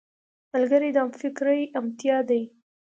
[0.51, 2.41] ملګری د همفکرۍ همتيا دی